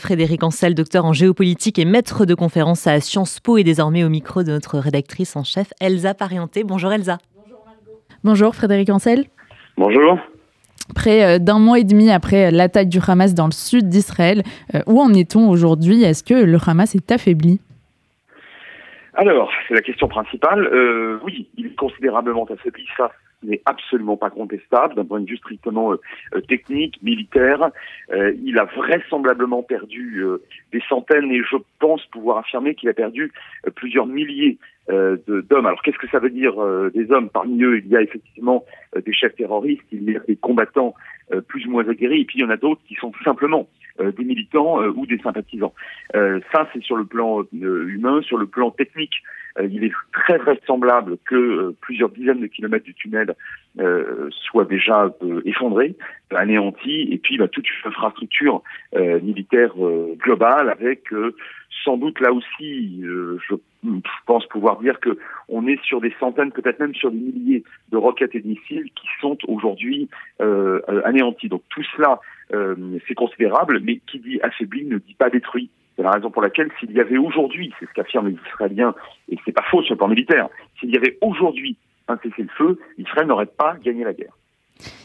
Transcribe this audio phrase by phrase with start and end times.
[0.00, 4.08] Frédéric Ancel, docteur en géopolitique et maître de conférence à Sciences Po et désormais au
[4.08, 6.64] micro de notre rédactrice en chef Elsa Parienté.
[6.64, 7.18] Bonjour Elsa.
[7.36, 8.00] Bonjour Margot.
[8.24, 9.26] Bonjour Frédéric Ancel.
[9.76, 10.18] Bonjour.
[10.94, 14.42] Près euh, d'un mois et demi après l'attaque du Hamas dans le sud d'Israël,
[14.74, 16.02] euh, où en est-on aujourd'hui?
[16.02, 17.60] Est-ce que le Hamas est affaibli?
[19.14, 20.66] Alors, c'est la question principale.
[20.72, 23.10] Euh, oui, il est considérablement affaibli, ça
[23.42, 25.96] n'est absolument pas contestable d'un point de vue strictement euh,
[26.34, 27.70] euh, technique, militaire.
[28.42, 30.24] il a vraisemblablement perdu
[30.72, 33.32] des centaines et je pense pouvoir affirmer qu'il a perdu
[33.74, 34.58] plusieurs milliers
[34.88, 35.66] d'hommes.
[35.66, 36.54] Alors qu'est-ce que ça veut dire
[36.92, 37.28] des hommes?
[37.30, 38.64] Parmi eux, il y a effectivement
[38.94, 40.94] des chefs terroristes, il y a des combattants
[41.46, 43.68] plus ou moins aguerris, et puis il y en a d'autres qui sont simplement
[44.00, 45.74] euh, des militants euh, ou des sympathisants.
[46.14, 49.14] Euh, ça, c'est sur le plan humain, sur le plan technique.
[49.62, 53.34] Il est très vraisemblable que plusieurs dizaines de kilomètres du tunnel
[54.30, 55.12] soient déjà
[55.44, 55.96] effondrés,
[56.34, 58.62] anéantis, et puis bah, toute une infrastructure
[58.96, 59.72] militaire
[60.18, 61.04] globale avec
[61.84, 63.54] sans doute là aussi, je
[64.26, 67.96] pense pouvoir dire que on est sur des centaines, peut-être même sur des milliers de
[67.96, 71.48] roquettes et de missiles qui sont aujourd'hui anéantis.
[71.48, 72.20] Donc tout cela
[72.52, 75.70] euh, c'est considérable, mais qui dit affaibli ne dit pas détruit.
[76.00, 78.94] C'est la raison pour laquelle s'il y avait aujourd'hui, c'est ce qu'affirment les Israéliens,
[79.28, 80.48] et c'est pas faux sur le plan militaire,
[80.78, 81.76] s'il y avait aujourd'hui
[82.08, 84.32] un cessez-le-feu, Israël n'aurait pas gagné la guerre.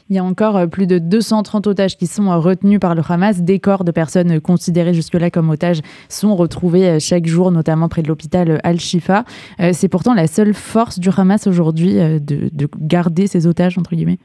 [0.09, 3.01] Il y a encore euh, plus de 230 otages qui sont euh, retenus par le
[3.09, 3.41] Hamas.
[3.41, 8.07] Des corps de personnes considérées jusque-là comme otages sont retrouvés chaque jour, notamment près de
[8.07, 9.25] l'hôpital Al-Shifa.
[9.73, 14.19] C'est pourtant la seule force du Hamas aujourd'hui de garder ces otages, entre guillemets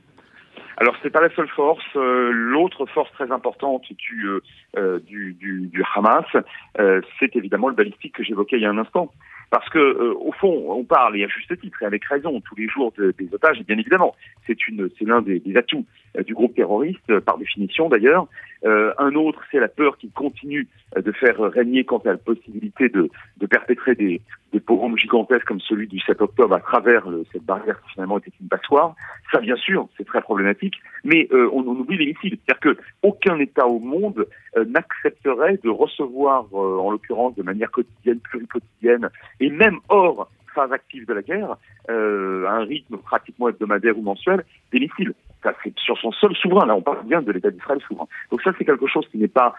[0.80, 1.84] alors c'est pas la seule force.
[1.94, 4.42] Euh, l'autre force très importante du, euh,
[4.78, 6.24] euh, du, du, du, Hamas,
[7.18, 9.12] c'est évidemment le balistique que j'évoquais il y a un instant.
[9.50, 12.68] Parce que au fond, on parle et à juste titre et avec raison tous les
[12.68, 13.58] jours des otages.
[13.60, 14.14] Et bien évidemment,
[14.46, 15.84] c'est une, c'est l'un des, des, atouts
[16.24, 18.28] du groupe terroriste par définition d'ailleurs.
[18.64, 23.10] un autre, c'est la peur qui continue de faire régner quant à la possibilité de,
[23.38, 24.20] de perpétrer des,
[24.52, 28.32] des pogroms gigantesques comme celui du 7 octobre à travers cette barrière qui finalement était
[28.40, 28.94] une passoire.
[29.32, 32.38] Ça, bien sûr, c'est très problématique, mais euh, on, on, oublie les missiles.
[32.46, 37.70] C'est-à-dire que aucun État au monde euh, n'accepterait de recevoir, euh, en l'occurrence de manière
[37.70, 39.08] quotidienne, pluriquotidienne,
[39.40, 41.56] et même hors phase active de la guerre,
[41.88, 45.14] à un rythme pratiquement hebdomadaire ou mensuel, des missiles.
[45.44, 46.66] Ça, c'est sur son sol souverain.
[46.66, 48.06] Là, on parle bien de l'État d'Israël souverain.
[48.32, 49.54] Donc ça, c'est quelque chose qui n'est pas,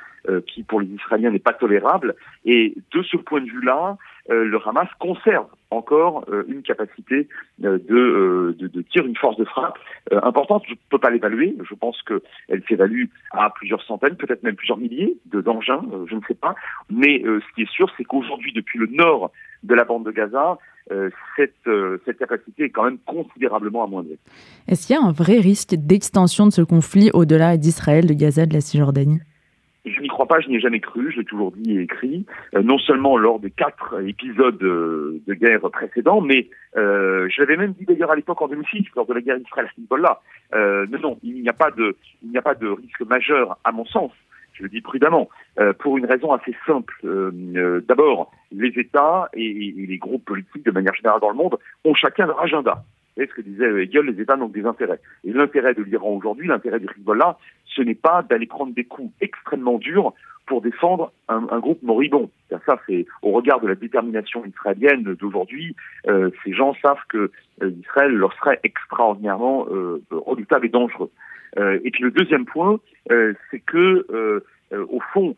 [0.48, 2.16] qui pour les Israéliens n'est pas tolérable.
[2.44, 3.98] Et de ce point de vue-là,
[4.30, 7.28] euh, le Hamas conserve encore euh, une capacité
[7.64, 9.80] euh, de, de, de tir, une force de frappe
[10.24, 10.64] importante.
[10.68, 11.56] Je ne peux pas l'évaluer.
[11.68, 16.36] Je pense qu'elle s'évalue à plusieurs centaines, peut-être même plusieurs milliers d'engins, je ne sais
[16.36, 16.56] pas.
[16.90, 19.32] Mais ce qui est sûr, c'est qu'aujourd'hui, depuis le nord
[19.64, 20.58] de la bande de Gaza,
[21.36, 21.70] cette,
[22.06, 24.20] cette capacité est quand même considérablement amoindrie.
[24.68, 28.46] Est-ce qu'il y a un vrai risque d'extension de ce conflit au-delà d'Israël, de Gaza,
[28.46, 29.22] de la Cisjordanie?
[29.86, 32.26] Je n'y crois pas, je n'y ai jamais cru, je l'ai toujours dit et écrit,
[32.56, 37.58] euh, non seulement lors des quatre épisodes euh, de guerre précédents, mais euh, je l'avais
[37.58, 40.22] même dit d'ailleurs à l'époque en 2006, lors de la guerre Israël-Hezbollah.
[40.54, 43.58] Euh, non, non, il n'y a pas de, il n'y a pas de risque majeur
[43.64, 44.12] à mon sens.
[44.54, 46.94] Je le dis prudemment, euh, pour une raison assez simple.
[47.88, 51.96] D'abord, les États et, et, les groupes politiques, de manière générale dans le monde, ont
[51.96, 52.84] chacun leur agenda.
[53.22, 55.00] Et ce que disait Hegel, les États n'ont des intérêts.
[55.24, 59.14] Et l'intérêt de l'Iran aujourd'hui, l'intérêt du Hezbollah, ce n'est pas d'aller prendre des coups
[59.22, 60.14] extrêmement durs
[60.48, 62.32] pour défendre un, groupe moribond.
[62.66, 65.76] Ça, c'est au regard de la détermination israélienne d'aujourd'hui,
[66.08, 67.32] euh, ces gens savent que
[67.62, 71.12] euh, Israël leur serait extraordinairement euh, redoutable et dangereux.
[71.58, 72.80] Euh, et puis le deuxième point,
[73.12, 75.36] euh, c'est que au fond,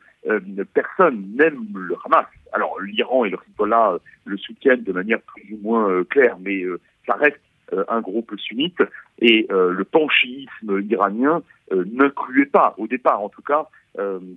[0.73, 2.27] personne n'aime le Hamas.
[2.53, 6.63] Alors l'Iran et le Hezbollah le soutiennent de manière plus ou moins claire, mais
[7.05, 7.52] ça reste euh,
[7.87, 8.81] un groupe sunnite
[9.19, 11.41] et euh, le panchéisme iranien
[11.71, 13.67] euh, n'incluait pas, au départ en tout cas,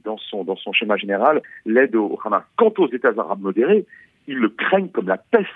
[0.05, 2.43] dans son dans son schéma général, l'aide au Hamas.
[2.57, 3.87] Quant aux États arabes modérés,
[4.27, 5.49] ils le craignent comme la peste.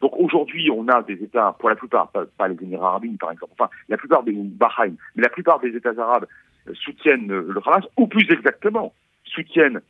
[0.00, 3.52] Donc aujourd'hui, on a des États, pour la plupart, pas, les Émirats arabes par exemple,
[3.56, 6.26] enfin la plupart des Bahreïn, mais la plupart des États arabes
[6.74, 8.92] soutiennent le Hamas, ou plus exactement,
[9.24, 9.80] soutiennent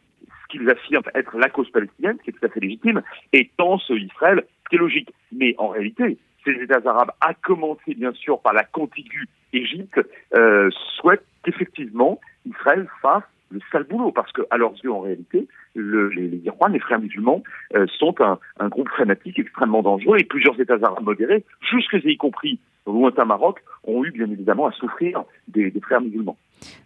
[0.42, 3.00] ce qu'ils affirment être la cause palestinienne, qui est tout à fait légitime,
[3.32, 5.10] et pensent Israël, ce qui est logique.
[5.32, 10.00] Mais en réalité, ces États arabes, à commencer bien sûr par la contiguë Égypte,
[10.34, 15.48] euh, souhaitent qu'effectivement Israël fasse le sale boulot, parce que à leurs yeux, en réalité,
[15.74, 17.42] le, les, les les frères musulmans,
[17.74, 22.60] euh, sont un, groupe fanatique extrêmement dangereux, et plusieurs États arabes modérés, jusque y compris
[22.86, 26.36] lointain Maroc, ont eu bien évidemment à souffrir des frères musulmans.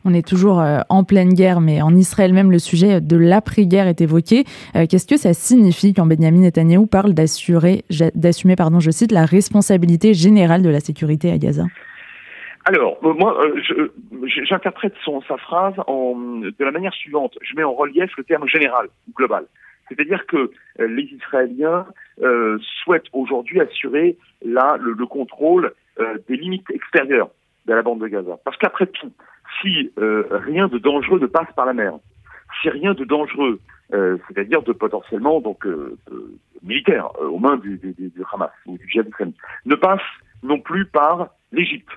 [0.04, 3.86] On est toujours euh, en pleine guerre, mais en Israël même, le sujet de l'après-guerre
[3.86, 4.44] est évoqué.
[4.74, 7.84] Euh, qu'est-ce que ça signifie quand Benjamin Netanyahu parle d'assurer,
[8.14, 11.64] d'assumer, pardon, je cite, la responsabilité générale de la sécurité à Gaza?
[12.64, 13.36] Alors, moi,
[14.48, 14.94] j'interprète
[15.28, 17.36] sa phrase de la manière suivante.
[17.42, 18.86] Je mets en relief le terme général,
[19.16, 19.46] global.
[19.88, 21.86] C'est-à-dire que les Israéliens
[22.84, 25.72] souhaitent aujourd'hui assurer le contrôle
[26.28, 27.30] des limites extérieures
[27.66, 28.38] de la bande de Gaza.
[28.44, 29.10] Parce qu'après tout,
[29.60, 31.94] si rien de dangereux ne passe par la mer,
[32.60, 33.60] si rien de dangereux,
[33.92, 35.98] euh, c'est-à-dire de potentiellement donc euh,
[36.62, 40.00] militaire euh, aux mains du, du, du, Hamas ou du djihad islamique, ne passe
[40.42, 41.90] non plus par l'Égypte.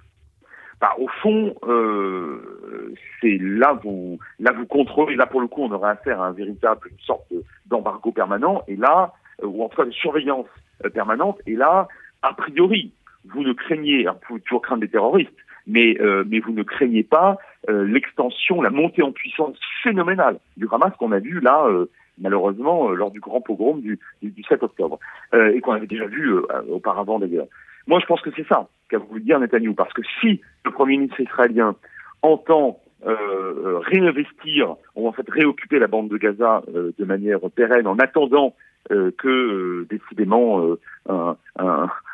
[0.81, 5.15] Bah, au fond, euh, c'est là vous là vous contrôlez.
[5.15, 7.31] Là pour le coup, on aurait affaire à un véritable une sorte
[7.67, 8.61] d'embargo permanent.
[8.67, 10.47] Et là, ou en tout cas de surveillance
[10.93, 11.39] permanente.
[11.47, 11.87] Et là,
[12.21, 12.91] a priori,
[13.23, 15.31] vous ne craignez, hein, vous pouvez toujours craindre des terroristes,
[15.67, 17.37] mais, euh, mais vous ne craignez pas
[17.69, 21.89] euh, l'extension, la montée en puissance phénoménale du Hamas qu'on a vu là, euh,
[22.19, 24.99] malheureusement, lors du grand pogrom du, du, 7 octobre,
[25.33, 26.33] et qu'on avait déjà vu
[26.69, 27.47] auparavant d'ailleurs.
[27.87, 30.97] Moi, je pense que c'est ça qu'a voulu dire Netanyahu, parce que si le Premier
[30.97, 31.75] ministre israélien
[32.21, 37.97] entend euh, réinvestir, ou en fait réoccuper la bande de Gaza de manière pérenne en
[37.99, 38.55] attendant
[38.91, 40.75] euh, que décidément
[41.07, 41.37] un,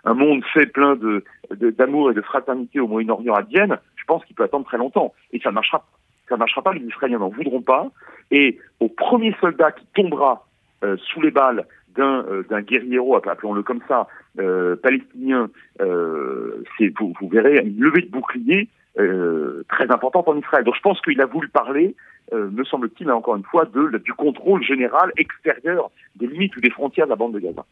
[0.06, 4.36] monde fait plein de d'amour et de fraternité au Moyen-Orient à Vienne, je pense qu'il
[4.36, 5.14] peut attendre très longtemps.
[5.34, 5.86] Et ça ne marchera,
[6.30, 7.90] ça marchera pas, les Israéliens n'en voudront pas.
[8.32, 10.48] Et au premier soldat qui tombera
[10.84, 14.08] euh, sous les balles d'un euh, d'un guerriero, appelons-le comme ça,
[14.40, 15.50] euh, palestinien,
[15.82, 18.70] euh, vous, vous, verrez une levée de bouclier
[19.00, 20.64] euh, très importante en Israël.
[20.66, 21.96] Donc je pense qu'il a voulu parler,
[22.34, 27.06] euh, me semble-t-il, encore une fois, du contrôle général extérieur des limites ou des frontières
[27.06, 27.66] de la bande de Gaza.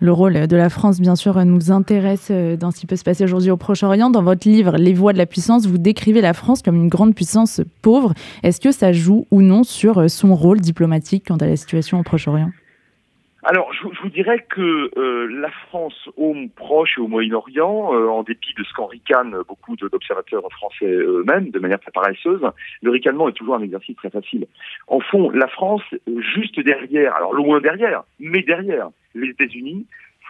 [0.00, 3.04] Le rôle de la France, bien sûr, nous intéresse euh, dans ce qui peut se
[3.04, 4.10] passer aujourd'hui au Proche-Orient.
[4.10, 7.14] Dans votre livre Les voies de la puissance, vous décrivez la France comme une grande
[7.14, 8.12] puissance pauvre.
[8.42, 12.02] Est-ce que ça joue ou non sur son rôle diplomatique quant à la situation au
[12.02, 12.50] Proche-Orient?
[13.46, 18.08] Alors, je, je, vous dirais que euh, la France au Proche et au Moyen-Orient, euh,
[18.08, 22.40] en dépit de ce qu'en ricanent beaucoup d'observateurs français eux-mêmes, de manière très paresseuse,
[22.82, 24.46] le ricanement est toujours un exercice très facile.
[24.86, 25.82] En fond, la France,
[26.34, 29.86] juste derrière, alors loin derrière, mais derrière les États-Unis,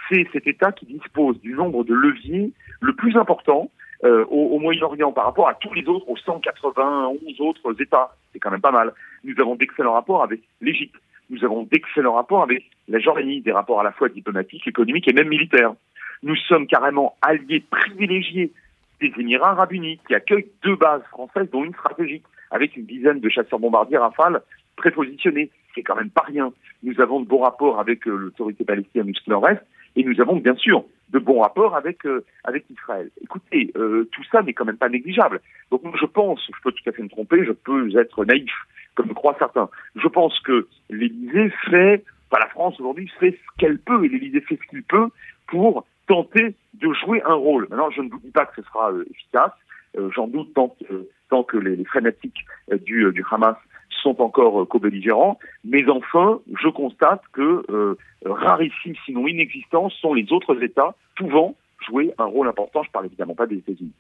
[0.08, 3.70] c'est cet État qui dispose du nombre de leviers le plus important
[4.02, 8.16] euh, au, au Moyen-Orient par rapport à tous les autres, aux 191 autres États.
[8.32, 8.92] C'est quand même pas mal.
[9.22, 10.96] Nous avons d'excellents rapports avec l'Égypte
[11.30, 15.12] nous avons d'excellents rapports avec la Jordanie, des rapports à la fois diplomatiques, économiques et
[15.12, 15.74] même militaires.
[16.22, 18.52] Nous sommes carrément alliés privilégiés
[19.00, 23.20] des Émirats arabes unis, qui accueillent deux bases françaises, dont une stratégique, avec une dizaine
[23.20, 24.42] de chasseurs bombardiers Rafale
[24.76, 25.50] prépositionnés.
[25.74, 26.52] C'est quand même pas rien.
[26.82, 29.60] Nous avons de bons rapports avec euh, l'autorité palestinienne du nord-est,
[29.96, 33.10] et nous avons bien sûr de bons rapports avec euh, avec Israël.
[33.22, 35.40] Écoutez, euh, tout ça n'est quand même pas négligeable.
[35.70, 38.52] Donc je pense, je peux tout à fait me tromper, je peux être naïf,
[38.94, 39.68] comme croient certains.
[39.96, 44.40] Je pense que l'Élysée fait, enfin la France aujourd'hui fait ce qu'elle peut, et l'Élysée
[44.40, 45.08] fait ce qu'il peut
[45.46, 47.66] pour tenter de jouer un rôle.
[47.70, 49.52] Maintenant, je ne vous dis pas que ce sera euh, efficace.
[49.96, 52.44] Euh, J'en doute tant, euh, tant que les, les frénétiques
[52.84, 53.56] du, du Hamas
[54.02, 55.38] sont encore co-belligérants.
[55.64, 57.96] Mais enfin, je constate que
[58.26, 61.54] rarissimes, sinon inexistants, sont les autres États pouvant
[61.86, 62.82] jouer un rôle important.
[62.82, 63.92] Je parle évidemment pas des États-Unis.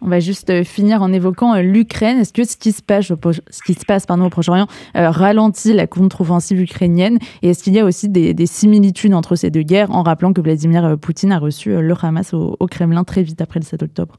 [0.00, 2.18] On va juste euh, finir en évoquant euh, l'Ukraine.
[2.18, 4.66] Est-ce que ce qui se passe, ce qui au Proche-Orient
[4.96, 7.18] euh, ralentit la contre-offensive ukrainienne?
[7.42, 10.32] Et est-ce qu'il y a aussi des, des, similitudes entre ces deux guerres en rappelant
[10.32, 13.82] que Vladimir Poutine a reçu le Hamas au, au Kremlin très vite après le 7
[13.82, 14.18] octobre?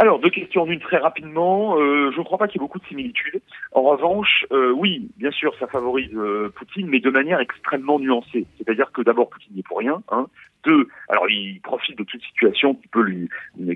[0.00, 1.78] Alors, deux questions d'une très rapidement.
[1.78, 3.42] Euh, je ne crois pas qu'il y ait beaucoup de similitudes.
[3.72, 8.46] En revanche, euh, oui, bien sûr, ça favorise euh, Poutine, mais de manière extrêmement nuancée.
[8.56, 10.02] C'est-à-dire que d'abord, Poutine n'est pour rien.
[10.10, 10.26] Hein.
[10.64, 13.28] Deux, alors il profite de toute situation qui peut lui,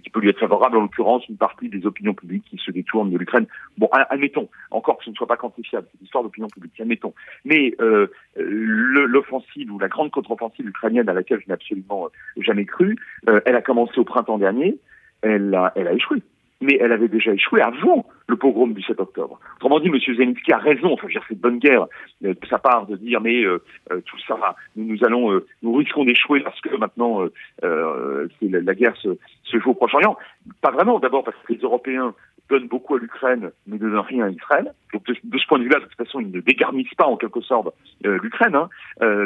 [0.02, 0.78] qui peut lui être favorable.
[0.78, 3.46] En l'occurrence, une partie des opinions publiques qui se détournent de l'Ukraine.
[3.76, 6.72] Bon, admettons, encore que ce ne soit pas quantifiable, c'est histoire d'opinion publique.
[6.80, 7.12] Admettons.
[7.44, 8.06] Mais euh,
[8.36, 12.08] l'offensive ou la grande contre-offensive ukrainienne à laquelle je n'ai absolument
[12.38, 12.96] jamais cru,
[13.26, 14.78] elle a commencé au printemps dernier
[15.24, 16.22] elle a, échoué.
[16.60, 19.38] Mais elle avait déjà échoué avant le pogrom du 7 octobre.
[19.56, 19.98] Autrement dit, M.
[19.98, 21.86] Zelensky a raison, enfin, je veux dire, c'est de bonne guerre
[22.24, 24.36] euh, de sa part de dire, mais euh, euh, tout ça,
[24.76, 27.22] nous, nous allons, nous risquons d'échouer parce que maintenant,
[27.62, 30.16] la, guerre se, se joue au Proche-Orient.
[30.62, 32.14] Pas vraiment, d'abord parce que les Européens
[32.48, 34.72] donnent beaucoup à l'Ukraine, mais ne donnent rien à Israël.
[34.92, 37.40] Donc de, ce point de vue-là, de toute façon, ils ne dégarnissent pas en quelque
[37.40, 38.68] sorte l'Ukraine, hein,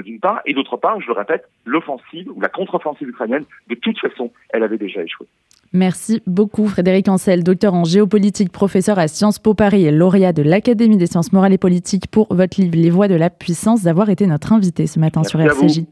[0.02, 3.98] d'une part, et d'autre part, je le répète, l'offensive ou la contre-offensive ukrainienne, de toute
[3.98, 5.26] façon, elle avait déjà échoué.
[5.72, 10.42] Merci beaucoup Frédéric Ancel, docteur en géopolitique, professeur à Sciences Po Paris et lauréat de
[10.42, 14.08] l'Académie des sciences morales et politiques pour votre livre Les voies de la puissance, d'avoir
[14.08, 15.84] été notre invité ce matin Merci sur RCJ.